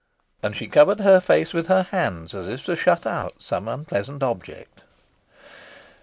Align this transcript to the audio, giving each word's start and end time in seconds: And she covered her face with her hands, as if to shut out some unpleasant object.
And 0.41 0.55
she 0.55 0.65
covered 0.65 1.01
her 1.01 1.19
face 1.21 1.53
with 1.53 1.67
her 1.67 1.83
hands, 1.83 2.33
as 2.33 2.47
if 2.47 2.65
to 2.65 2.75
shut 2.75 3.05
out 3.05 3.35
some 3.37 3.67
unpleasant 3.67 4.23
object. 4.23 4.81